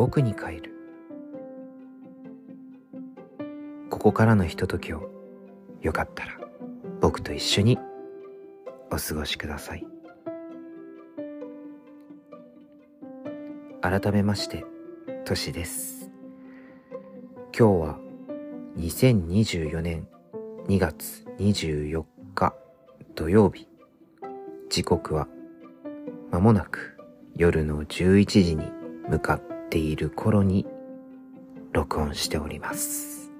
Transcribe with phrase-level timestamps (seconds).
[0.00, 0.72] 僕に帰る。
[3.90, 5.10] ここからのひとときを
[5.82, 6.38] よかったら
[7.02, 7.78] 僕と一緒に
[8.90, 9.86] お過ごしください。
[13.82, 14.64] 改めまして
[15.26, 16.10] としです。
[17.52, 17.98] 今日は
[18.78, 20.08] 2024年
[20.66, 22.54] 2月24日
[23.14, 23.68] 土曜日。
[24.70, 25.28] 時刻は
[26.30, 26.96] 間もなく
[27.36, 28.64] 夜の11時に
[29.06, 30.66] 向かっている頃に
[31.72, 33.30] 録音しております。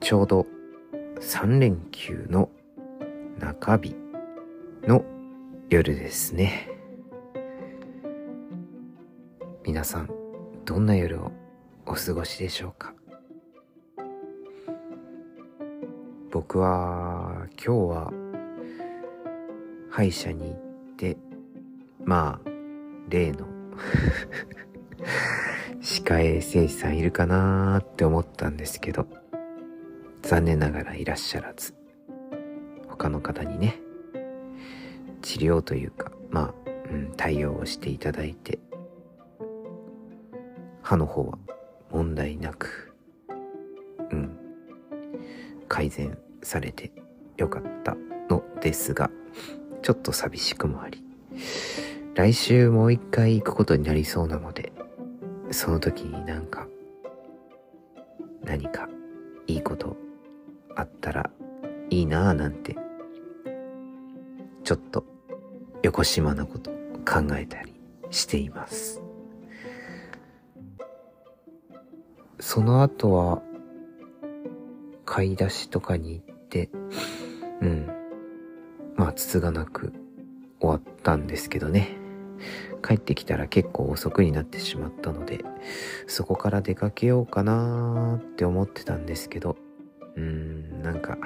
[0.00, 0.46] ちょうど
[1.20, 2.48] 3連休の
[3.40, 3.96] 中日
[4.86, 5.04] の
[5.70, 6.70] 夜ですね。
[9.64, 10.10] 皆さん
[10.64, 11.32] どんな夜を
[11.86, 12.94] お過ごしでしょうか？
[16.30, 18.12] 僕は今日は
[19.94, 20.56] 歯医者に行っ
[20.96, 21.16] て
[22.04, 22.48] まあ
[23.08, 23.46] 例の
[25.80, 29.06] 歯科衛生士さんいるかなーって思ったんですけど
[30.22, 31.76] 残念ながらいらっしゃらず
[32.88, 33.80] 他の方にね
[35.22, 38.58] 治療というかまあ、うん、対応をしていただいて
[40.82, 41.38] 歯の方は
[41.92, 42.92] 問題なく
[44.10, 44.36] うん
[45.68, 46.90] 改善されて
[47.36, 47.96] よかった
[48.28, 49.10] のですが、
[49.84, 51.04] ちょっと寂しくもあり、
[52.14, 54.72] 来週もう一回行くことになりそうなので、
[55.50, 56.66] その時になんか、
[58.42, 58.88] 何か
[59.46, 59.98] いいこと
[60.74, 61.30] あったら
[61.90, 62.78] いいなぁなんて、
[64.64, 65.04] ちょっと
[65.82, 66.70] 横島なこと
[67.04, 67.74] 考えたり
[68.10, 69.02] しています。
[72.40, 73.42] その後は、
[75.04, 76.70] 買い出しとかに行って、
[77.60, 77.93] うん。
[79.14, 79.92] つつがなく
[80.60, 81.96] 終わったんですけどね。
[82.86, 85.42] 帰ってきたら結構遅くになってしまったので、
[86.06, 89.56] そこから出かけようかなーって思ってたんですけど、
[90.16, 91.16] うーん、なんか、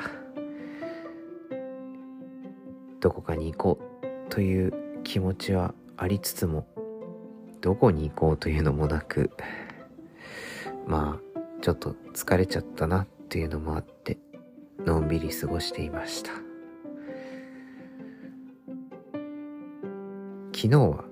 [3.01, 6.67] どこかに行こうという気持ちはありつつも、
[7.61, 9.33] どこに行こうというのもなく、
[10.87, 14.19] まあ、ちょっと疲れちゃったなっていうのもあって、
[14.79, 16.48] のんびり過ごしていました。
[20.61, 21.05] 昨日は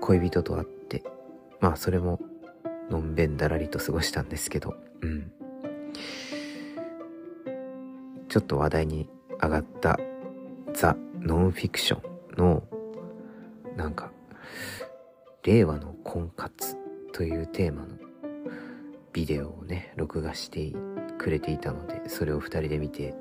[0.00, 1.04] 恋人と会って、
[1.60, 2.18] まあそれも
[2.90, 5.30] のんべんだらりと過ごしたんですけど、うん。
[8.28, 9.08] ちょっと話題に
[9.40, 10.00] 上がった
[10.74, 12.64] ザ・ノンフィクションの
[13.76, 14.10] なんか
[15.44, 16.76] 令和の婚活
[17.12, 17.98] というテーマの
[19.12, 20.72] ビデオをね録画して
[21.18, 23.14] くれていたのでそれを二人で見て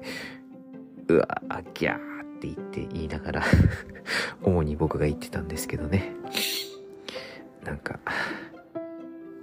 [1.08, 2.11] うわあギャー
[2.42, 3.44] って言って言いながら
[4.42, 6.14] 主に僕が言ってたんですけどね。
[7.64, 8.00] なんか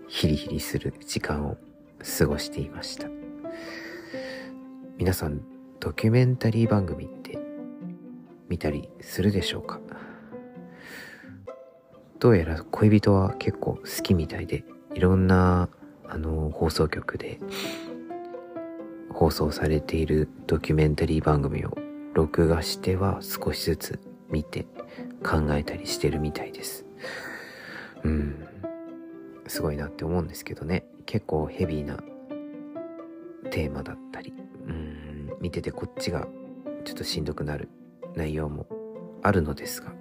[0.09, 1.57] ヒリヒリする時間を
[2.19, 3.09] 過ごしていました。
[4.97, 5.41] 皆さん
[5.79, 7.39] ドキュメンタリー番組って
[8.49, 9.81] 見たりするでしょうか？
[12.19, 15.69] どうやら恋人は結構好きみたいでいろんな
[16.05, 17.39] あの放送局で
[19.11, 21.79] 放送されているドキュメンタリー番組を
[22.15, 24.67] 録画しては少しずつ見て
[25.25, 26.85] 考えたりしてるみたいです。
[28.05, 28.47] うん。
[29.47, 30.85] すごいなって思うんですけどね。
[31.07, 31.99] 結構ヘビーな
[33.51, 34.35] テーマだったり、
[34.67, 36.27] うん、見ててこっちが
[36.85, 37.69] ちょっとしんどくなる
[38.15, 38.67] 内容も
[39.23, 39.93] あるのですが、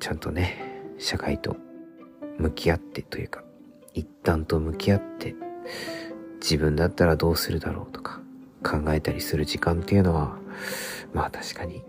[0.00, 0.58] ちゃんとね、
[0.98, 1.56] 社会と
[2.38, 3.42] 向き合ってというか、
[3.94, 5.34] 一旦と向き合って
[6.40, 8.20] 自分だったらどうするだろうとか
[8.68, 10.36] 考えたりする時間っていうのは、
[11.14, 11.82] まあ確かに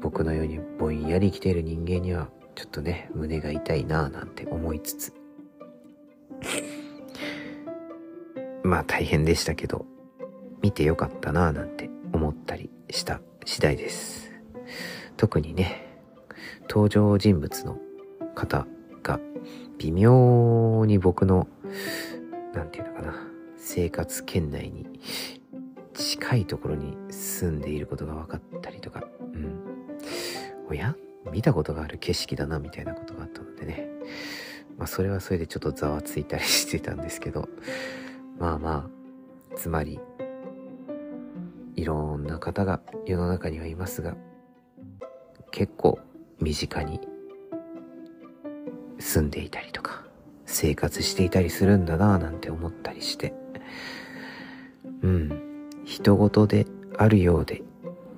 [0.00, 5.14] 僕のようにぼんやり生きている人間にはちょっとね、胸が痛いなぁなんて思いつつ。
[8.62, 9.86] まあ大変でしたけど、
[10.60, 14.30] 見てよかったなぁなんて思ったりした次第です。
[15.16, 15.86] 特にね、
[16.68, 17.78] 登場人物の
[18.34, 18.66] 方
[19.02, 19.18] が
[19.78, 21.48] 微妙に僕の、
[22.52, 23.14] なんていうのかな、
[23.56, 24.86] 生活圏内に
[25.98, 29.60] 近いところに住んでいることが分かったりとか、うん。
[30.70, 30.94] おや？
[31.32, 33.88] 見たことがある景色だな、みたいなことがあったのでね。
[34.78, 37.48] まあ、それはそれでちょっとざわついたりしてたんですけど、
[38.38, 38.88] まあま
[39.52, 39.98] あ、つまり、
[41.74, 44.16] いろんな方が世の中にはいますが、
[45.50, 45.98] 結構
[46.40, 47.00] 身近に
[49.00, 50.04] 住んでいたりとか、
[50.46, 53.34] 生活していたりするんだなぁなんて思ったりして、
[55.02, 55.37] うん。
[55.98, 56.64] 人事で
[56.96, 57.62] あるようで、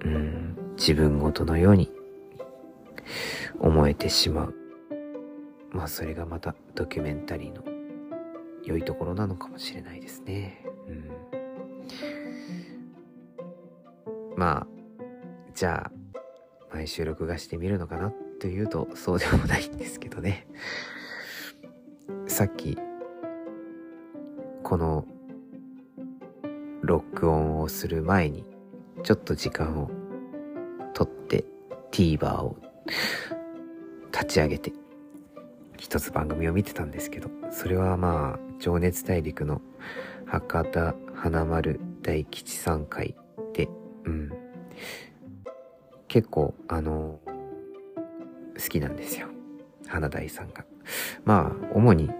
[0.05, 1.91] うん、自分ごとのように
[3.59, 4.55] 思えてしまう。
[5.71, 7.65] まあそれがまたドキュメンタリーの
[8.65, 10.62] 良いところなのかもしれないですね。
[10.88, 10.93] う
[14.32, 14.67] ん、まあ、
[15.55, 15.93] じゃあ、
[16.75, 20.47] 毎週録画してみるのかなというとそうでもないんですけどね。
[22.27, 22.77] さっき、
[24.62, 25.06] この
[26.90, 28.44] 録音をする前に、
[29.04, 29.88] ちょっと時間を
[30.92, 31.44] とって
[31.92, 32.56] TVer を
[34.12, 34.72] 立ち上げて、
[35.78, 39.62] 一つ番組を見てたんですけど、それはまあ、情熱大陸の
[40.26, 43.14] 博多華丸大吉さん会
[43.52, 43.69] で、
[44.04, 44.32] うん。
[46.08, 47.20] 結構、あの
[48.56, 49.28] 好きなんですよ。
[49.86, 50.64] 花大さんが。
[51.25, 52.10] まあ、主に、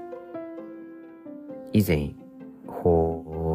[1.73, 2.15] 以前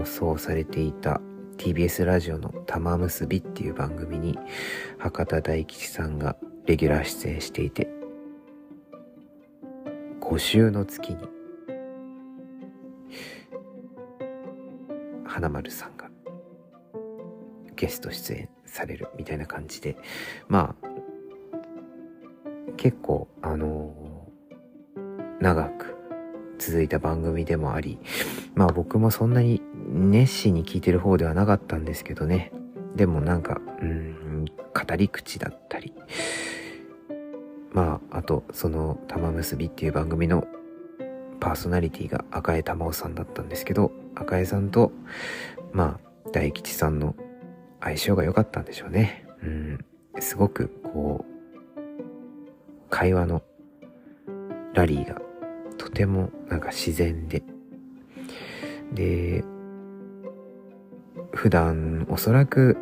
[0.05, 1.19] 放送されていた
[1.57, 4.37] TBS ラジオの玉結びっていう番組に
[4.99, 6.37] 博多大吉さんが
[6.67, 7.89] レギュラー出演していて、
[10.21, 11.27] 5週の月に、
[15.25, 16.07] 花丸さんが
[17.75, 19.97] ゲスト出演されるみたいな感じで、
[20.47, 20.87] まあ、
[22.77, 23.91] 結構、あの、
[25.41, 25.95] 長く
[26.59, 27.99] 続いた番組でもあり、
[28.53, 29.61] まあ僕もそんなに
[29.95, 32.51] 熱心に聞いてる方ではなかったんですけどね。
[32.95, 35.93] でもなんか、うん、語り口だったり、
[37.71, 40.45] まあ、あと、その、玉結びっていう番組の
[41.39, 44.91] パーソナリティが赤江玉緒さんだったんですけど、赤江さんと、
[45.71, 47.15] まあ、大吉さんの
[47.81, 49.25] 相性が良かったんでしょうね。
[49.43, 49.85] うん、
[50.19, 51.25] すごく、こ
[51.77, 53.43] う、会話の
[54.73, 55.21] ラリーが
[55.77, 57.43] とてもなんか自然で、
[58.93, 59.43] で、
[61.35, 62.77] 普段おそらく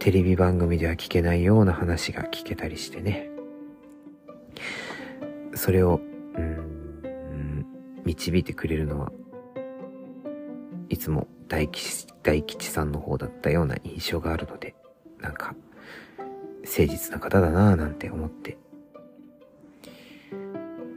[0.00, 3.30] テレビ番組では聞けないような話が聞けたりしてね。
[5.54, 6.00] それを、
[6.36, 7.66] うん、
[8.04, 9.12] 導いてくれるのは、
[10.88, 14.74] いつも大吉、大吉さんの方だったような印象があるので、
[15.20, 15.54] なんか、
[16.68, 18.58] 誠実な方だなぁなんて思って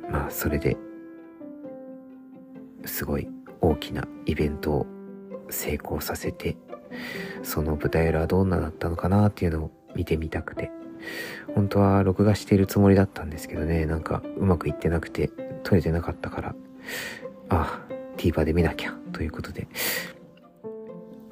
[0.10, 0.76] まあそれで
[2.86, 3.28] すごい
[3.62, 4.88] 大きなイベントを
[5.50, 6.58] 成功させて
[7.44, 10.72] その舞台裏はどんなだったのかなっていうのを見てみたくて。
[11.56, 13.86] 本当は録画しているつもりだったんですけどね。
[13.86, 15.30] なんかうまくいってなくて
[15.64, 16.56] 撮れてなかったから。
[17.50, 18.94] ああ TVer で見なきゃ。
[19.12, 19.68] ということで。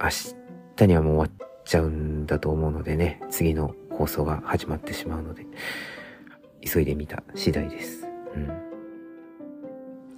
[0.02, 0.10] 明
[0.76, 3.22] 日にはもう終わっちゃうんだと思うのでね。
[3.30, 5.46] 次の放送が始まってしまうので。
[6.62, 8.06] 急いで見た次第です。
[8.36, 8.48] うん。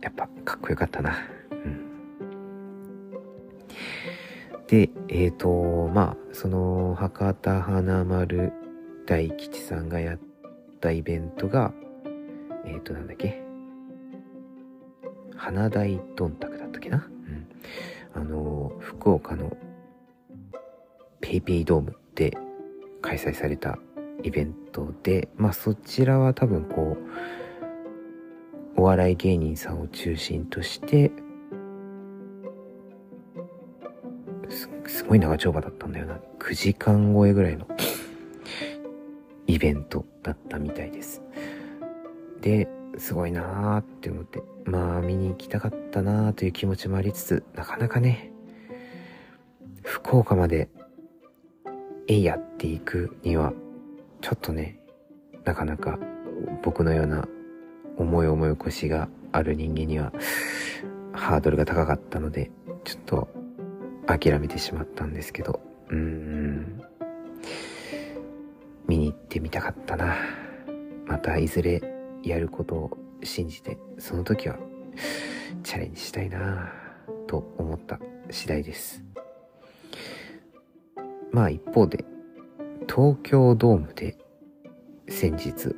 [0.02, 1.16] やっぱかっこよかったな。
[4.72, 8.54] で、えっ、ー、と、まあ、その、博多華丸
[9.06, 10.20] 大吉さんがやっ
[10.80, 11.74] たイベントが、
[12.64, 13.44] えっ、ー、と、なんだっけ？
[15.36, 17.06] 花大どんたくだったっけな？
[18.16, 18.22] うん。
[18.22, 19.58] あの、福岡の
[21.20, 22.38] ペイペイドームで
[23.02, 23.78] 開催された
[24.24, 26.96] イベントで、まあそちらは多分こ
[28.78, 31.12] う、お笑い芸人さんを中心として
[35.12, 36.22] ごい長丁場だったんだよな。
[36.40, 37.68] 9時間超えぐらいの
[39.46, 41.22] イベントだったみたいです。
[42.40, 48.32] ですごいなーって思ってまあ見に行きたかったなーという気持ちもありつつなかなかね
[49.84, 50.70] 福岡まで
[52.08, 53.52] えいやっていくには
[54.22, 54.80] ちょっとね
[55.44, 56.00] なかなか
[56.64, 57.28] 僕のような
[57.98, 60.14] 重い思い起こしがある人間には
[61.12, 62.50] ハードルが高かったので、
[62.86, 63.41] ちょっと
[64.18, 66.82] 諦めてしまったんですけど、うーん、
[68.88, 70.16] 見に行ってみたかったな。
[71.06, 71.82] またいずれ
[72.24, 74.58] やることを信じて、その時は
[75.64, 76.72] チャレンジしたいな
[77.28, 78.00] と思った
[78.30, 79.04] 次第です。
[81.32, 82.06] まあ一方で、
[82.88, 84.18] 東京ドームで
[85.08, 85.76] 先日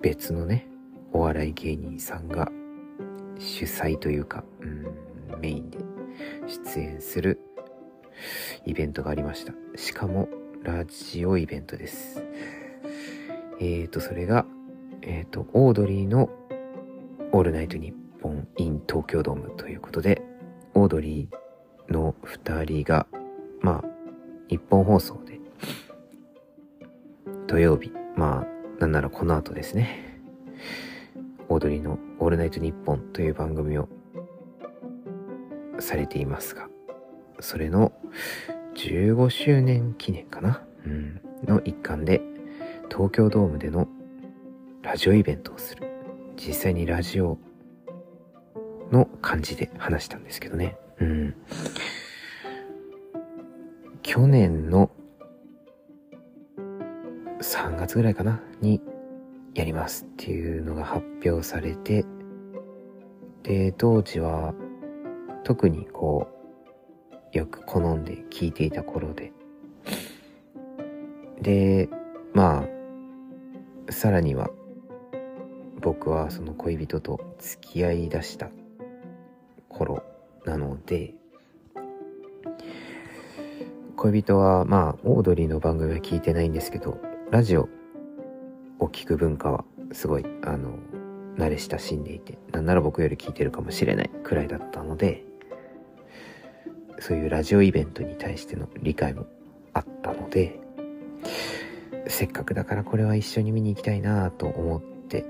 [0.00, 0.68] 別のね、
[1.12, 2.50] お笑い芸人さんが
[3.38, 5.78] 主催というか、うん、メインで
[6.46, 7.40] 出演する
[8.64, 9.52] イベントがありました。
[9.76, 10.28] しかも、
[10.62, 12.24] ラジオイベントです。
[13.60, 14.46] えーと、それが、
[15.02, 16.28] えーと、オードリーの
[17.32, 20.22] オールナイトニッポン in 東京ドームということで、
[20.74, 23.06] オードリーの二人が、
[23.60, 23.84] まあ、
[24.48, 25.38] 日本放送で、
[27.46, 30.20] 土曜日、まあ、なんならこの後ですね、
[31.48, 33.88] オードリーのオールナイトニッポンという番組を
[35.80, 36.68] されていますが、
[37.40, 37.92] それの
[38.74, 40.62] 15周年記念かな？
[40.84, 41.20] うん。
[41.44, 42.22] の一環で
[42.90, 43.88] 東京ドームでの
[44.82, 45.86] ラジオイベントをする。
[46.36, 47.38] 実際にラジオ
[48.90, 50.76] の感じで話したんですけどね。
[51.00, 51.34] うん。
[54.02, 54.90] 去年の
[57.40, 58.40] 3月ぐらいかな？
[58.60, 58.80] に
[59.54, 62.04] やりますっていうのが発表されて、
[63.42, 64.54] で、当時は
[65.46, 66.26] 特にこ
[67.32, 69.32] う、よく好んで聴いていた頃で、
[71.40, 71.88] で、
[72.34, 72.64] ま
[73.88, 74.50] あ、さらには
[75.80, 78.50] 僕はその恋人と付き合いだした
[79.68, 80.02] 頃
[80.44, 81.14] なので、
[83.94, 86.98] 恋人はまあ、オードリーの番組は聞いてないんですけど、
[87.30, 87.68] ラジオ
[88.80, 90.76] を聞く文化はすごい、あの、
[91.36, 95.24] 慣れ親しんでいて、なんなら僕より聞いてるかもしれないくらいだったので、
[96.98, 99.26] そういうラジオイベントに対しての理解も
[99.72, 100.58] あったので、
[102.08, 105.24] せっかくだからこれは一緒に見に行きたいなと思って、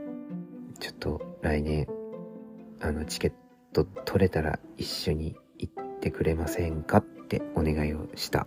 [0.78, 1.86] ちょっと来年、
[2.80, 3.32] あの、チケッ
[3.72, 8.46] ト取れたら一緒に行ってくれませんかってお願いをした、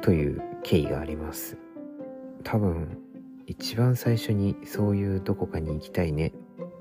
[0.00, 1.58] という経緯があります。
[2.42, 2.98] 多分、
[3.46, 6.32] 一番最初にそういうどこかに行きたいね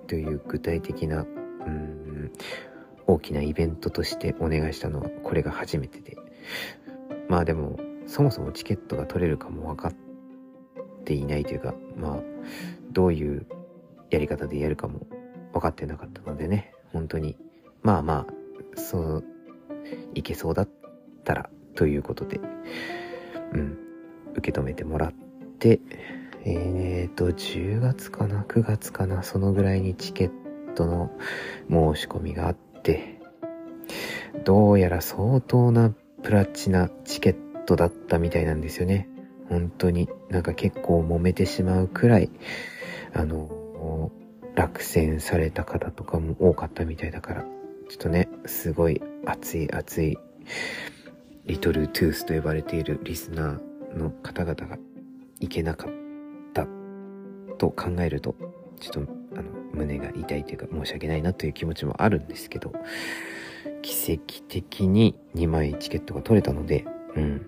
[0.07, 1.25] という具体的な、
[1.65, 2.31] うん、
[3.07, 6.17] 大きなイベントとしてお願いしたのはこれが初めてで。
[7.27, 9.93] まあでも、そもそもチケットが取れるかも分かっ
[11.05, 12.19] ていないというか、まあ、
[12.91, 13.45] どういう
[14.09, 15.07] やり方でやるかも
[15.53, 17.35] 分かってなかったのでね、本当に、
[17.81, 19.23] まあまあ、そう、
[20.13, 20.69] いけそうだっ
[21.23, 22.39] たらということで、
[23.53, 23.77] うん、
[24.35, 25.13] 受け止めてもらっ
[25.59, 25.79] て、
[26.43, 29.23] えーと、10月かな ?9 月かな？
[29.23, 31.11] そのぐらいにチケットの
[31.69, 32.64] 申し込みがあって、
[34.43, 39.09] どうやら相当なプラチナチケットだったみたいなんですよね。
[39.49, 42.29] 本当になんか結構揉めてしまうくらい、
[43.13, 44.11] あの、
[44.55, 47.47] 落選された方とかも多かったみたいだから、ちょ
[47.95, 50.17] っとね、すごい熱い熱い、
[51.45, 54.77] リトルトゥースと呼ばれているリスナーの方々が
[55.39, 55.91] いけなかっ
[56.53, 56.67] た
[57.57, 58.35] と考えると、
[58.79, 62.71] ちょっとあの胸が痛いというか申し訳ないなという気持ちもあるんですけど、
[63.81, 67.45] 奇跡的に2枚チケットが取れたので、うん。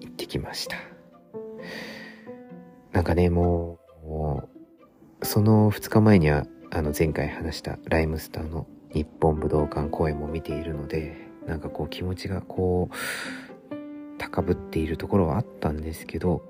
[0.00, 0.76] 行ってきました。
[2.92, 3.78] なんかね、も
[5.20, 11.16] う、その2日前には、あの前回話したライムスターの日本武道館公演も見ているので、
[11.46, 13.74] なんかこう気持ちがこう、
[14.18, 16.42] 高ぶっているところはあったんですけど、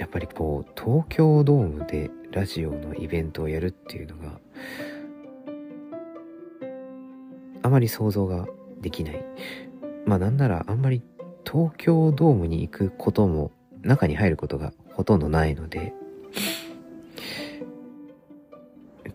[0.00, 4.40] やっぱりこう、東京ドームでラジオのイベントをやるっていうのが、
[7.62, 8.48] あまり想像が
[8.80, 9.22] できない。
[10.06, 11.02] まあなんならあんまり
[11.44, 13.52] 東京ドームに行くことも
[13.82, 15.92] 中に入ることがほとんどないので、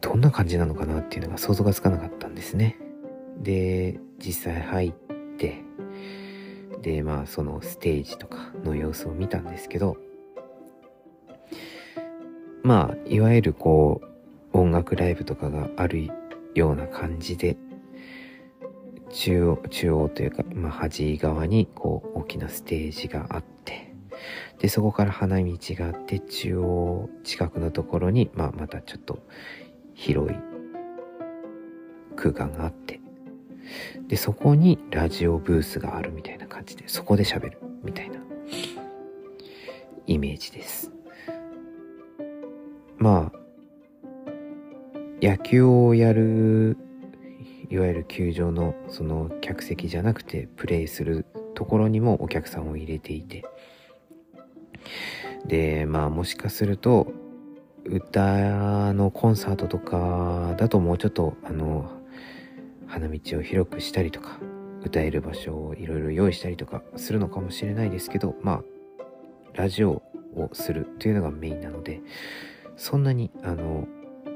[0.01, 2.77] どんな感じなのかなっていうのが想像がつかなかったんですね。
[3.41, 4.93] で、実際入っ
[5.39, 5.63] て、
[6.83, 9.97] で、まあそのステージとかの様子を見たんですけど、
[12.65, 14.01] まあ、いわゆるこ
[14.51, 16.09] う、音楽ライブとかがある
[16.55, 17.57] ような感じで、
[19.11, 23.93] 中央、中央というか、まあ、端側にこう大きなステージがあって、
[24.57, 29.19] で、そこから花道があって、中央近くのところに、まあ、またちょっと
[29.93, 30.37] 広い
[32.15, 32.99] 空間があって、
[34.07, 38.17] で、そこにラジオブースがあるみたいな感じで、そこで喋るみたいな
[40.07, 40.94] イメージです。
[42.97, 43.37] まあ、
[45.21, 46.77] 野球をやる
[47.69, 51.25] いわゆる球場のその客席じゃなくてプレイする
[51.55, 53.43] ところにもお客さんを入れていて。
[55.47, 57.07] でまあもしかすると
[57.85, 61.89] 歌のコンサートとかだともうちょっとあの
[62.87, 64.39] 花道を広くしたりとか
[64.83, 68.63] 歌える場所をいろいろ用意したりとかするのかもしれないですけどまあ
[69.53, 70.01] ラジオ
[70.35, 72.01] をするというのがメインなので
[72.77, 73.87] そんなにあの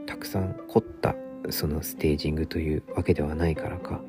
[0.06, 1.16] たくさん凝った
[1.50, 4.02] そのステージングというわけではないからか、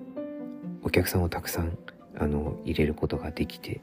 [0.83, 1.77] お客さんをたくさん、
[2.19, 3.81] あの、入れることができて、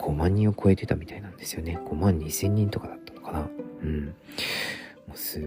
[0.00, 1.78] 5万人を超えてたみたいなんですよね。
[1.84, 3.48] 5万2千人とかだったのかな。
[3.82, 4.06] うん。
[4.06, 4.12] も
[5.14, 5.40] うす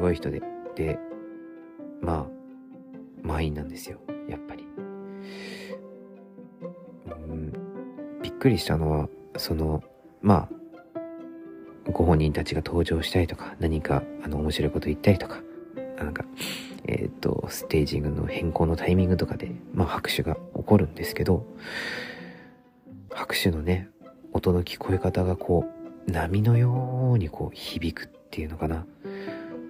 [0.00, 0.42] ごい人で。
[0.74, 0.98] で、
[2.00, 2.26] まあ、
[3.22, 3.98] 満員なんですよ。
[4.28, 4.64] やっぱり。
[7.06, 7.52] うん、
[8.22, 9.82] びっくりしたのは、その、
[10.22, 10.59] まあ、
[11.86, 15.42] ご本人たちが登場したりとか、何か、あの、面白いこと言ったりとか、
[15.96, 16.24] なんか、
[16.86, 21.46] えっ、ー、と、ステージングの変更のタイミングとかで、まあ拍手が起こるんですけど、
[23.10, 23.88] 拍手のね、
[24.32, 25.66] 音の聞こえ方がこ
[26.06, 28.86] う、波のようにこう響くっていうのかな。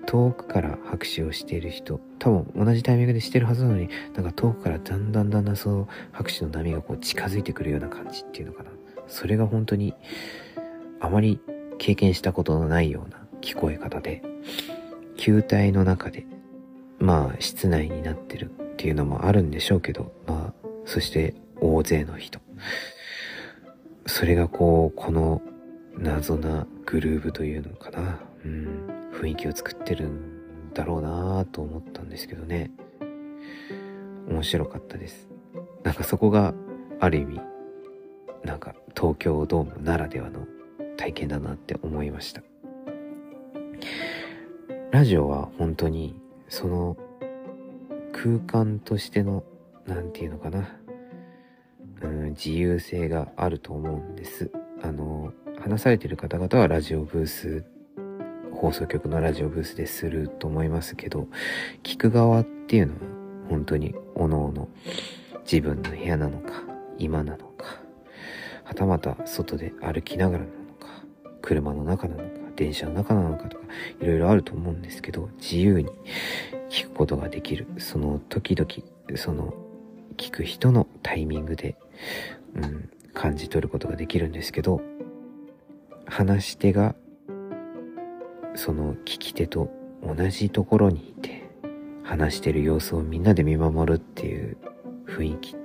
[0.07, 8.71] 遠くから拍手をしている人、多分同じタイミングでしてるはずなのに、なんか遠くからだんだんだんだんその拍手の波がこう近づいてくるような感じっていうのかな。
[9.07, 9.95] それが本当に
[11.01, 11.41] あまり
[11.81, 14.23] 経験したことのないような聞こえ方で、
[15.17, 16.27] 球体の中で、
[16.99, 22.39] まあ室内になってるっていうのもあるんでしょうけど、まあ、そして大勢の人。
[24.07, 25.41] それがこう、この
[25.97, 28.21] 謎なグルーブというのかな。
[28.45, 32.71] うん、雰囲気を作ってるんだろうなと思ったんですけどね。
[34.29, 35.31] 面白かったです。
[35.83, 36.53] なんかそこが
[37.01, 37.41] ある意味、
[38.45, 40.47] なんか東京ドームならではの
[41.01, 42.43] 体験だなって思いました。
[44.91, 46.15] ラジオは本当に
[46.51, 46.95] その
[48.13, 49.43] 空間としての、
[49.87, 50.69] なんていうのかな、
[52.03, 54.51] うん、自由性があると思うんです。
[54.83, 57.65] あの、話されてる方々はラジオブース、
[58.53, 61.29] 放送局のラジオブースですると思いますけど、
[61.83, 63.01] 聞く側っていうのは
[63.49, 64.69] 本当に各々
[65.51, 66.63] 自分の部屋なのか、
[66.99, 67.81] 今なのか、
[68.65, 70.60] はたまた外で歩きながらなの、
[71.43, 73.65] 車の中なのか、電車の中なのかとか、
[74.01, 75.89] いろいろあると思うんですけど、自由に
[76.69, 77.67] 聞くことができる。
[77.79, 79.55] その時々、その
[80.17, 81.77] 聞く人のタイミングで、
[82.55, 84.81] うん、感じ取ることができるんですけど、
[86.07, 86.95] 話し手が、
[88.55, 89.71] その聞き手と
[90.03, 91.49] 同じところにいて、
[92.03, 94.57] 話してる様子をみんなで見守るっていう
[95.07, 95.57] 雰囲気。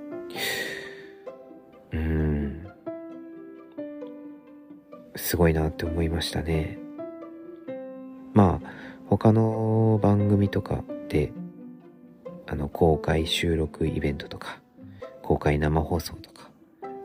[1.92, 2.65] うーん。
[5.16, 6.78] すごいなって思いましたね。
[8.34, 8.68] まあ、
[9.08, 11.32] 他の番組とかで、
[12.46, 14.60] あの、公開収録イベントとか、
[15.22, 16.50] 公開生放送とか、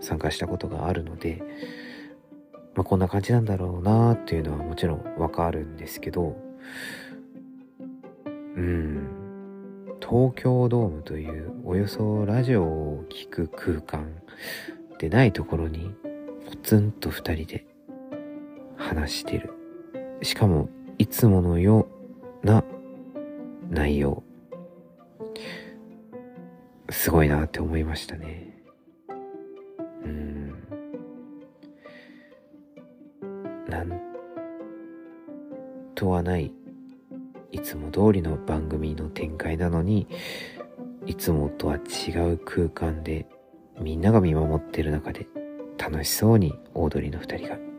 [0.02, 1.42] 参加したことがあるので、
[2.76, 6.36] まあ、こんな感じなんだろうなっていうのはもちろんわかるんですけど、
[8.26, 9.08] うん、
[10.00, 14.22] 東京ドームというおよそラジオを聴く空間
[15.00, 15.94] でないところに
[16.50, 17.71] ポツンと二人で
[18.92, 19.54] 話してる。
[20.22, 21.88] しかもいつものよ
[22.44, 22.66] うな
[23.70, 24.22] 内容。
[26.90, 28.62] すごいなって思いましたね。
[30.04, 30.50] うん。
[33.70, 34.02] なん
[35.96, 36.54] とはない、
[37.54, 40.06] いつも通りの番組の展開なのに、
[41.06, 43.26] いつもとは違う空間で
[43.80, 45.28] みんなが見守ってる中で
[45.78, 47.71] 楽しそうにオードリーの二人が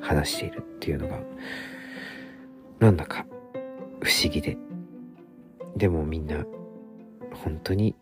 [0.00, 1.20] 話しているっていうのが、
[2.78, 3.26] なんだか
[4.00, 4.56] 不思議で、
[5.76, 6.44] でもみんな
[7.32, 7.94] 本当に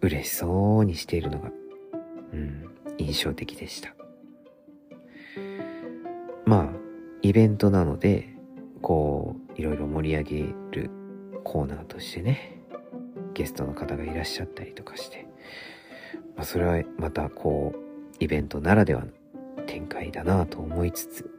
[0.00, 1.50] 嬉しそうにしているのが、
[2.32, 3.94] うん、印象的でした。
[6.44, 6.68] まあ、
[7.22, 8.28] イベントなので、
[8.82, 10.90] こう、いろいろ盛り上げる
[11.42, 12.60] コーナーとしてね、
[13.32, 15.26] ゲストの方がいらっしゃったりとかして、
[16.36, 17.78] まあ、それはまたこう、
[18.20, 19.08] イベントならではの
[19.74, 21.30] 展開だなと思いつつ、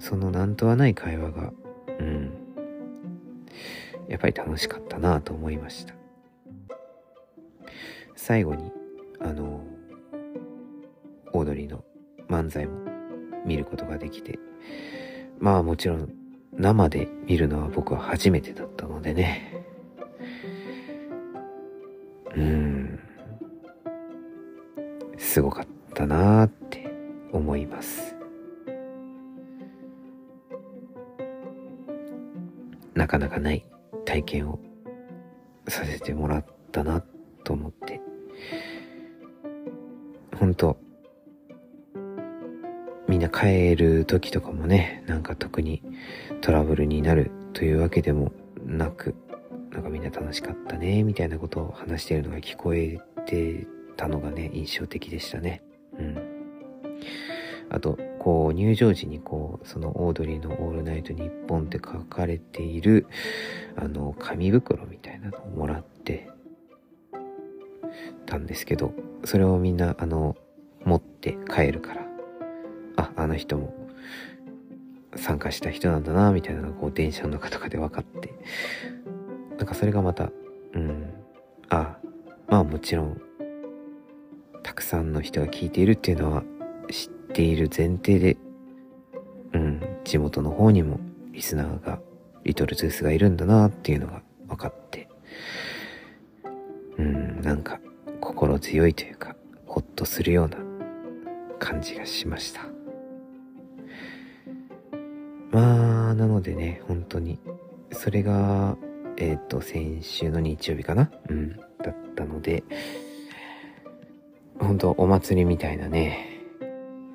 [0.00, 1.52] そのなんとはない会話が、
[2.00, 2.32] うん、
[4.08, 5.94] やっぱり楽しかったなと思いました。
[8.16, 8.72] 最後に、
[9.20, 9.64] あの、
[11.32, 11.84] オードリーの
[12.28, 12.80] 漫才も
[13.46, 14.40] 見ることができて、
[15.38, 16.12] まあもちろん
[16.52, 19.64] 生で見るのは僕は初めてだったのでね。
[22.34, 22.98] うん。
[25.16, 26.79] すごかったなーって
[27.40, 28.14] 思います。
[32.94, 33.64] なかなかない
[34.04, 34.60] 体験を
[35.66, 37.02] させてもらったな
[37.44, 38.00] と思って
[40.36, 40.76] 本当
[43.08, 45.82] みんな帰る時とかもね、なんか特に
[46.42, 48.32] トラブルになるというわけでも
[48.64, 49.16] なく、
[49.72, 55.60] なんかみんな楽しかったね、みたいなことを話しているのが聞こえてたのがね、印象的でしたね。
[57.80, 63.06] と、こう、入場時にこう、そのオードリーのオールナイトニッポンって書かれている、
[63.76, 66.28] あの、紙袋みたいなのをもらって
[68.26, 68.92] たんですけど、
[69.24, 70.36] それをみんな、あの、
[70.84, 72.06] 持って帰るから、
[72.96, 73.74] あ、あの人も
[75.16, 78.34] 参加した人なんだな、みたいなのがこう電車の中とかで分かって、
[79.56, 80.30] なんかそれがまた、
[80.72, 81.12] うん、
[81.68, 81.98] あ、
[82.48, 83.20] まあもちろん、
[84.62, 86.44] たくさんの人が聞いているっていうのは
[86.92, 88.36] 知っている前提で、
[89.52, 91.00] うん、地元の方にも
[91.32, 92.00] リスナーが、
[92.44, 95.08] リトルトゥースがいるんだなっていうのが分かって、
[96.96, 97.80] うん、なんか
[98.20, 100.58] 心強いというか、ほっとするような
[101.58, 102.62] 感じがしました。
[105.50, 107.40] まあ、なのでね、本当に、
[107.92, 108.76] それが、
[109.16, 112.62] えっ、ー、と、先週の日曜日かなうん、だったので、
[114.60, 116.29] 本当お祭りみたいなね、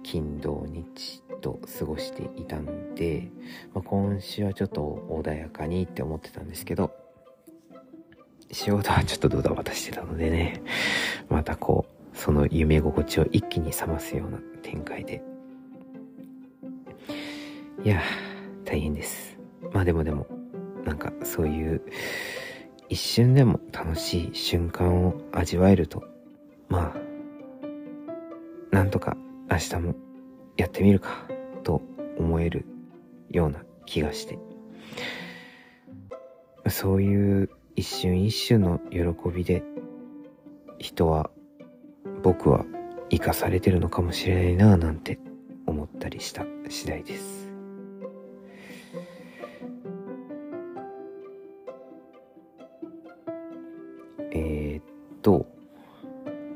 [0.06, 3.32] 金土日と過ごしていたんで、
[3.74, 6.91] まあ、今週はちょっと穏やかにって思ってたんですけど、
[8.52, 10.62] 仕事はちょっとドタバタしてたのでね、
[11.28, 15.24] またこう、その夢心地を一気に冷ますような展開で。
[17.84, 18.02] いや
[18.63, 19.38] 大変です。
[19.74, 20.28] まあでもでも、
[20.86, 21.82] なんかそういう、
[22.89, 26.04] 一瞬でも楽しい瞬間を味わえると、
[26.70, 29.18] まあ、なんとか
[29.49, 29.95] 明日も
[30.58, 31.27] やってみるか
[31.63, 31.81] と
[32.17, 32.65] 思える
[33.29, 34.39] ような気がして、
[36.69, 39.63] そういう一瞬一瞬の喜びで
[40.79, 41.29] 人は
[42.23, 42.65] 僕は
[43.10, 45.19] 生かされてるのかもしれないなぁなんて
[45.67, 47.51] 思ったりした次第です。
[54.31, 55.45] え、っと、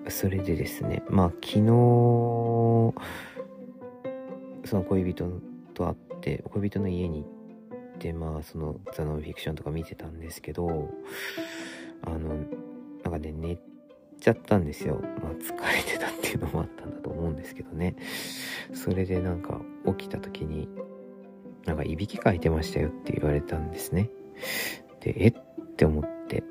[0.08, 2.39] それでですね、まあ昨日、
[4.66, 5.42] その恋人
[5.74, 10.90] と会って、恋人の家に行って、まあそのザ・ノンフィクションとか見てたんですけど、
[12.04, 12.36] あの、
[13.04, 13.58] なんかね、寝
[14.20, 15.02] ちゃったんですよ。
[15.22, 17.96] まあ疲れてたっていうのもあったんだと思うんですけどね。
[18.74, 19.62] それでなんか
[19.98, 20.68] 起きた時に、
[21.66, 24.10] なんかいびきかいてましたよって言われたんですね。
[25.02, 25.28] で、え？
[25.30, 25.34] っ
[25.78, 26.44] て思って、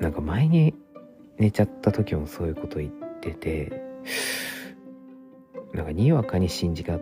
[0.00, 0.74] なんか前に
[1.38, 3.85] 寝ちゃった時もそういうこと言ってて、
[5.76, 6.98] なんかにわかに信じが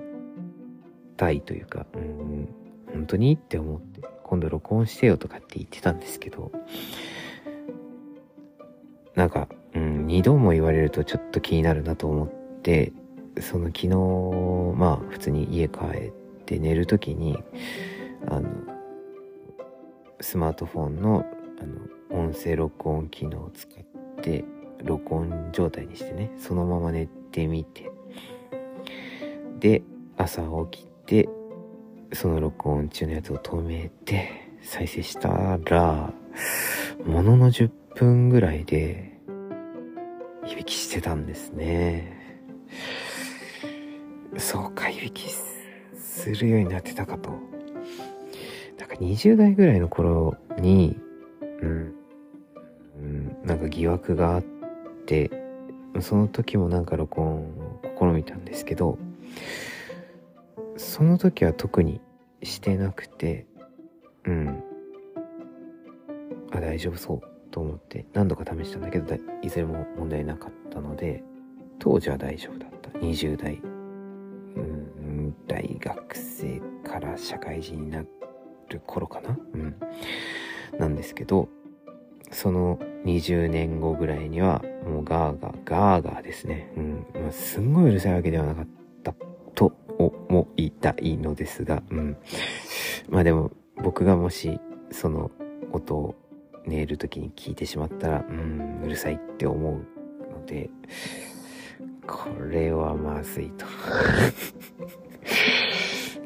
[1.16, 2.48] たいというか、うん、
[2.92, 6.50] 本当にって思って、今度録音してよとかって言ってたんですけど、
[9.14, 12.28] なんか、うん、二度も言われるとちょっと気になるなと思っ
[12.62, 12.92] て、
[13.40, 16.12] その昨日、まあ普通に家帰っ
[16.44, 17.38] て寝る時に、
[18.26, 18.48] あの、
[20.20, 21.24] スマートフォンの、
[22.10, 24.44] あの、音声録音機能を使って、
[24.82, 27.92] 録音状態にしてね、そのまま寝てみて、
[29.58, 29.82] で、
[30.16, 31.28] 朝起きて、
[32.12, 34.28] その録音中のやつを止めて、
[34.62, 36.12] 再生したら、
[37.04, 39.20] ものの10分ぐらいで、
[40.46, 42.24] いびきしてたんですね。
[44.36, 45.30] そうか、いびき
[45.96, 47.30] するようになってたかと。
[48.78, 50.98] なんか20代ぐらいの頃に、
[51.60, 51.94] うん、
[52.96, 54.42] うん、なんか疑惑があっ
[55.06, 55.30] て、
[56.00, 58.98] その時もなんか録音を試みたんですけど、
[60.76, 62.00] その時は特に
[62.42, 63.46] してなくて、
[64.24, 64.62] うん。
[66.52, 67.20] あ、大丈夫そう
[67.50, 71.22] と思って何度か試したんだけど、いずれも問題なかったので、
[71.78, 72.90] 当時は大丈夫だった。
[72.98, 78.04] 20代、うん、大学生から社会人にな
[78.68, 79.76] る頃かなうん。
[80.78, 81.48] なんですけど、
[82.30, 86.72] その20年後ぐらいには、もうガーガー、ガーガーですね。
[86.76, 87.06] うん。
[87.14, 88.83] まあ、すんごいうるさいわけではなかった
[89.54, 92.16] と思いたいのですが、うん。
[93.08, 93.50] まあでも、
[93.82, 95.30] 僕がもし、その
[95.72, 96.14] 音を
[96.66, 99.74] 寝る時に聞いてしまったら、うん、うるさいって思う
[100.32, 100.70] ので、
[102.06, 103.66] これはまずいと。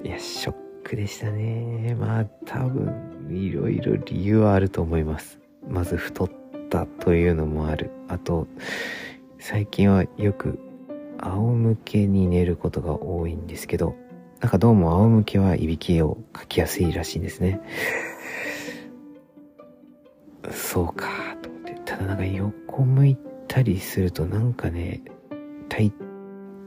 [0.03, 1.95] いや、ショックでしたね。
[1.99, 5.39] まあ多分、いろいろ理由はあると思います。
[5.69, 6.31] まず太っ
[6.71, 7.91] たというのもある。
[8.09, 8.47] あと、
[9.39, 10.59] 最近はよく
[11.19, 13.97] 仰向けに寝ることが多いんですけど、
[14.41, 17.61] なんかどうも仰向けはいびきをかきやすいらしいんですね。
[20.51, 21.75] そうか、と思って。
[21.85, 23.17] ただなんか横向い
[23.49, 25.03] たりするとなんかね、
[25.69, 25.93] 体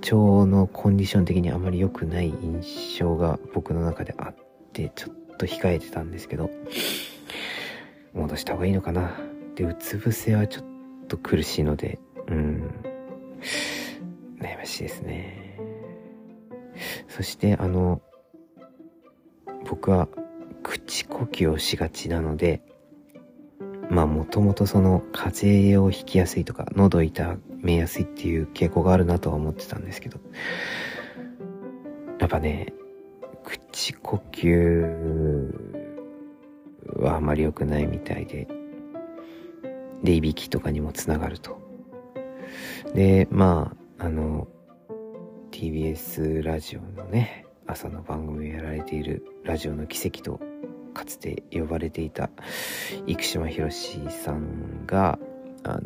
[0.01, 4.35] 調のコンディション的にあまり良くない印象が僕の中であっ
[4.73, 6.49] て、ちょっと控えてたんですけど、
[8.13, 9.11] 戻した方がいいのかな。
[9.55, 10.65] で、うつ伏せはちょっ
[11.07, 12.90] と苦しいので、うん。
[14.41, 15.59] 悩ましいですね。
[17.07, 18.01] そしてあの、
[19.69, 20.07] 僕は
[20.63, 22.61] 口呼吸をしがちなので、
[23.89, 30.19] まあもともとその風邪をひきやすいとか喉痛めやすいっていう傾向があるなとは思ってたんですけど、
[32.19, 32.73] やっぱね、
[33.43, 35.51] 口呼吸
[36.99, 38.47] はあまり良くないみたいで、
[40.03, 41.59] で、いびきとかにもつながると。
[42.93, 44.47] で、まあ、あの、
[45.51, 50.39] TBS ラジオのね、朝の番組をやられているラジオの奇跡と
[50.91, 52.31] かつて呼ばれていた
[53.05, 53.69] 生島博
[54.09, 55.19] さんが
[55.63, 55.81] あの、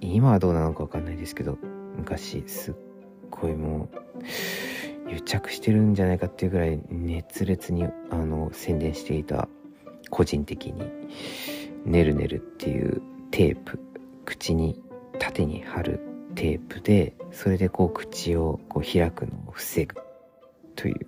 [0.00, 1.58] 今はどうなのかわかんないですけど、
[1.98, 2.74] 昔すっ
[3.30, 3.90] ごいも
[5.06, 9.46] う、癒着してるんじゃないかっていうぐらい熱烈にあの宣伝していた
[10.08, 10.90] 個人的に
[11.84, 13.78] ねるねるっていうテープ
[14.24, 14.80] 口に
[15.18, 16.07] 縦に貼る
[16.38, 19.96] テープでそれでこう口をこう開くのを防ぐ
[20.76, 21.06] という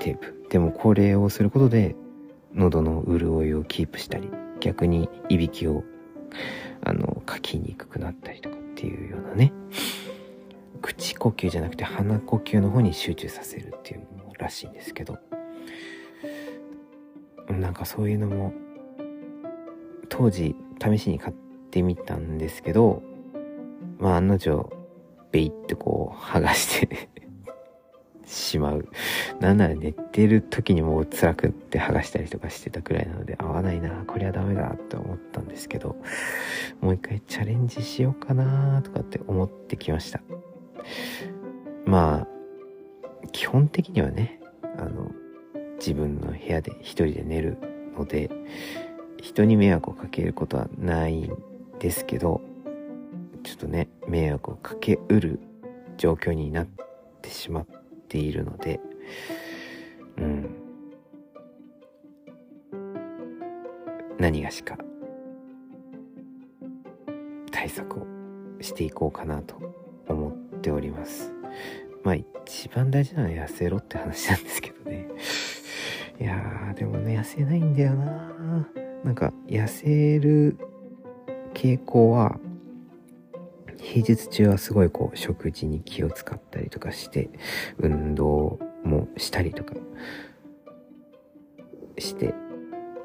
[0.00, 0.46] テープ。
[0.50, 1.94] でもこれをすることで
[2.54, 5.84] 喉の潤いをキープしたり逆にいびきを
[6.84, 9.52] あのかきにくくなったりとかっていうようなね。
[10.82, 15.18] 口呼吸じゃなくて鼻呼吸の方に集中させるっていうのらしいんですけど。
[17.48, 18.52] なんかそういうのも
[20.08, 21.34] 当時試しに買っ
[21.70, 23.02] てみたんですけど
[23.98, 24.70] まあ案の定
[25.30, 27.08] ベイってこう剥がして
[28.24, 28.88] しまう。
[29.40, 35.96] なんなら寝てる時にもう辛くって剥がしたりとかしてたくらいなので合わないな、これはダメだって思ったんですけど、
[36.80, 40.20] もう一回チャレンジしようかなとかって思ってきました。
[41.86, 44.40] まあ、基本的にはね、
[44.76, 45.10] あの、
[45.78, 47.56] 自分の部屋で一人で寝る
[47.96, 48.30] ので、
[49.22, 51.32] 人に迷惑をかけることはないん
[51.78, 52.42] ですけど、
[54.08, 55.40] 迷惑をかけうる
[55.96, 56.68] 状況になっ
[57.22, 57.66] てしまっ
[58.08, 58.80] ているので、
[60.16, 60.54] うん。
[64.18, 64.76] 何がしか
[67.52, 68.06] 対策を
[68.60, 69.56] していこうかなと
[70.08, 71.32] 思っております。
[72.02, 75.08] まあ一番大事なのは痩せろって話なんですけどね。
[76.20, 78.34] いやー、でもね、痩せないんだよな
[79.04, 80.56] なんか、痩せる
[81.54, 82.38] 傾向は、
[83.88, 87.30] 平日中はすごいこう、食事に気を使ったりとかして、
[87.78, 89.74] 運動もしたりとか
[91.98, 92.34] して、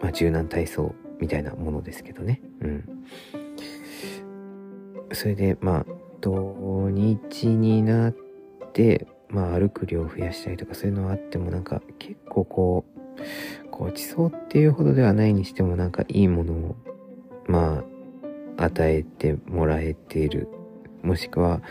[0.02, 2.41] まあ、柔軟体操みたいなものですけどね。
[2.60, 3.06] うん。
[5.13, 5.86] それで、まあ、
[6.19, 8.15] 土日になっ
[8.74, 16.76] て、まあ、歩く量を増やしたりとかそういうのはあってもなんか結構こうごちそうっていうほどではないにしてもなんかいいものを、
[17.48, 17.84] ま
[18.58, 20.48] あ、与えてもらえている。
[21.04, 21.62] もしくは、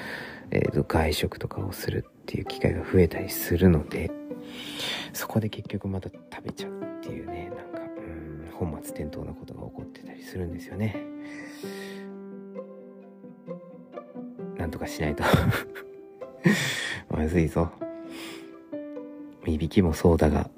[0.51, 4.11] え、ー、と、外食とかをするっていう機会が増えたりするので、
[5.15, 10.97] そこで結局また食べちゃうっていうね、なんか、うん、本末転倒なことが起こってたりするんですよね。
[14.59, 15.25] なんとかしないと
[17.11, 17.71] まずいぞ。
[19.47, 20.51] いびきもそうだが、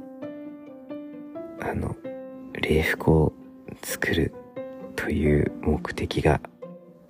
[1.60, 1.96] あの、
[2.52, 3.32] 礼服を
[3.82, 4.34] 作る
[4.96, 6.40] という目的が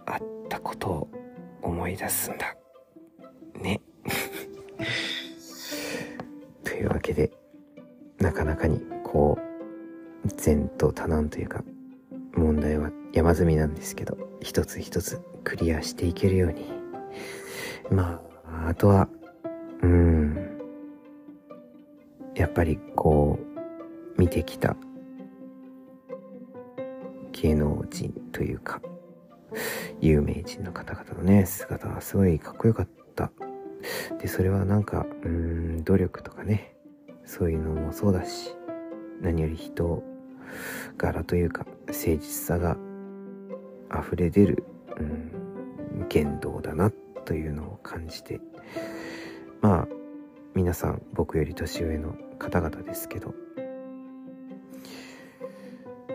[0.07, 1.23] あったことを
[1.64, 2.57] 思い出すんだ。
[3.61, 3.81] ね。
[6.62, 7.33] というわけで、
[8.18, 11.64] なかなかにこう、善と多難というか、
[12.37, 16.72] 問題は山積みなんですけど、一つ一つクリアしていけるように。
[17.90, 19.09] まあ、あとは、
[19.83, 20.59] うん、
[22.35, 24.77] やっぱりこう、見てきた
[27.33, 28.81] 芸能人というか、
[30.00, 33.33] 有名人の方々のね、姿はすごいかっこよかった。
[34.20, 36.74] で、それはなんか、うん、努力とかね、
[37.24, 38.54] そういうのもそうだし、
[39.20, 40.02] 何より人
[40.96, 42.76] 柄というか、誠実さが
[43.90, 44.64] 溢れ出る、
[44.98, 46.90] うん、言動だな
[47.24, 48.40] というのを感じて、
[49.61, 49.88] まあ、
[50.54, 53.35] 皆さん僕より年上の方々ですけど、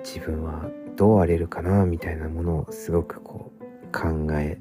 [0.04, 4.60] 自分はどうあれるかなみたいなものをすごくこう考え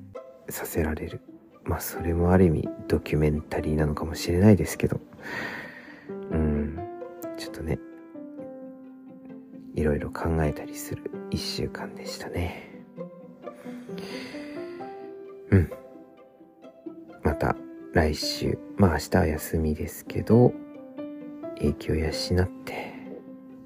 [0.48, 1.20] させられる。
[1.64, 5.00] まあそれもある意味ドキュメンタリーなのかもしれないですけど。
[6.30, 6.78] うん。
[7.36, 7.78] ちょっとね
[9.74, 12.70] いろいろ考えたりする一週間でしたね。
[15.50, 15.70] うん。
[17.22, 17.56] また
[17.92, 18.58] 来週。
[18.76, 20.52] まあ明日は休みですけど
[21.58, 22.94] 影響養って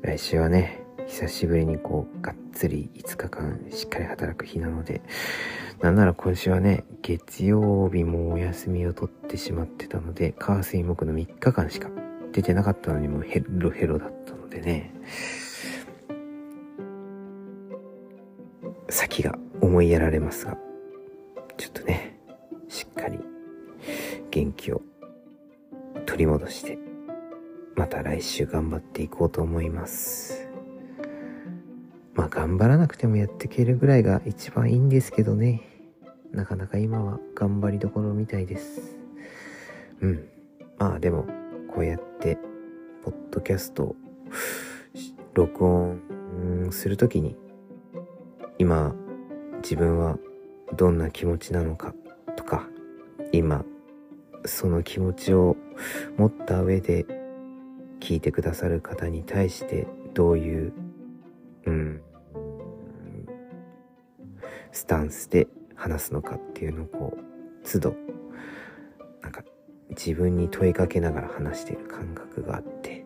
[0.02, 5.02] 来週はね久しぶりにこう、がっつり5日間しっかり働く日なので、
[5.80, 11.90] なんなら今週はね、月曜日もお休みを取ってしまってたので、火水木の3日間しか
[12.32, 14.94] 出てなかったのにもヘロヘロだったのでね、
[18.88, 20.56] 先が思いやられますが、
[21.56, 22.18] ちょっとね、
[22.68, 23.18] しっかり
[24.30, 24.82] 元気を
[26.06, 26.78] 取り戻して、
[27.74, 30.51] また来週頑張っていこうと思います。
[32.14, 35.62] まあ頑張らなくてもやっていけるぐらいが一番いいんですけどね。
[36.32, 38.96] なかなか今は頑張りどころみたいです。
[40.00, 40.28] うん。
[40.78, 41.26] まあでも、
[41.68, 42.38] こうやって、
[43.04, 43.96] ポッドキャストを
[45.34, 46.00] 録音
[46.70, 47.36] するときに、
[48.58, 48.94] 今、
[49.62, 50.18] 自分は
[50.76, 51.94] どんな気持ちなのか
[52.36, 52.66] とか
[53.32, 53.64] 今
[54.44, 55.56] その気持ちを
[56.16, 57.06] 持った上で
[58.00, 60.72] 聞いてくださる方に対してどういう
[61.66, 62.02] うん。
[64.72, 67.94] スタンスで話すのかっていうのをこう都度
[69.20, 69.42] なんか
[69.90, 73.04] 自分に問いかけながら話している感覚があって。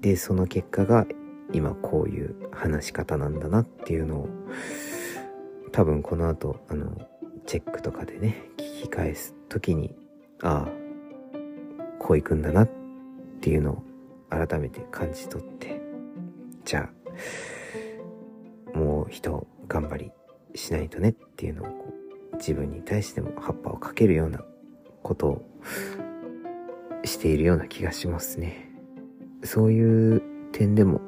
[0.00, 1.06] でその結果が
[1.52, 4.28] 今こういう話し方なんだなっていうのを
[5.72, 6.96] 多分この後あの
[7.44, 9.94] チェックとかでね聞き返す時に
[10.42, 10.68] ああ
[11.98, 12.70] こういくんだなっ
[13.40, 13.82] ていうのを
[14.30, 15.80] 改めて感じ取って。
[16.64, 16.90] じゃあ
[19.10, 20.12] 人頑張り
[20.54, 21.94] しないとねっていうのをこ
[22.32, 24.40] う自分に対しても葉っぱをかけるような
[25.02, 25.42] ことを
[27.04, 28.70] しているような気がしますね
[29.44, 31.00] そういう点でも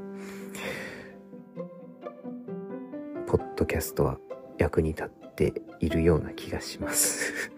[3.27, 4.19] ポッドキャストは
[4.59, 7.51] 役に立っているような気がします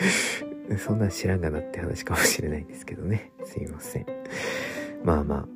[0.78, 3.32] そんなん知らんがなって話かもしれないんですけどね。
[3.44, 4.06] すいません。
[5.04, 5.46] まあまあ、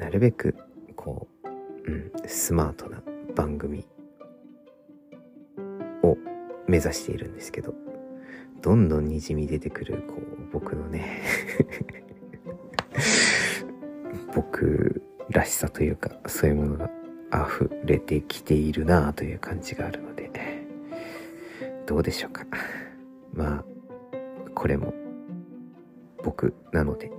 [0.00, 0.56] なるべく、
[0.96, 3.02] こう、うん、スマートな
[3.36, 3.86] 番組
[6.02, 6.16] を
[6.66, 7.74] 目指しているんですけど、
[8.62, 11.20] どんどんにじみ出てくる、こう、僕のね
[14.34, 16.90] 僕らしさというか、そういうものが
[17.30, 20.30] 溢れてきているなという感じがあるので、
[21.84, 22.46] どうでしょうか。
[23.34, 23.64] まあ、
[24.54, 24.94] これも
[26.24, 27.12] 僕なので、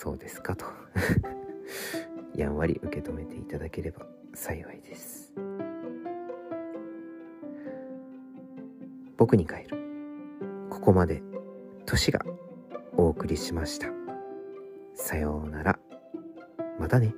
[0.00, 0.64] そうですかと。
[2.36, 5.34] やんわり受け止めていただければ幸いです。
[9.16, 9.76] 僕に帰る。
[10.70, 11.20] ここまで、
[11.84, 12.24] 年が
[12.96, 13.88] お送りしました。
[14.94, 15.80] さようなら。
[16.78, 17.12] またね。